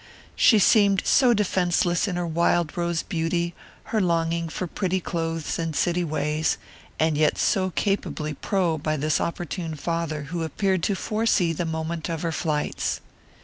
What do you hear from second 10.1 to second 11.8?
who appeared to foresee the